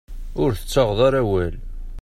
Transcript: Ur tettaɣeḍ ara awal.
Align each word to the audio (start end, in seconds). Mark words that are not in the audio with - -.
Ur 0.41 0.51
tettaɣeḍ 0.53 0.99
ara 1.07 1.19
awal. 1.23 1.53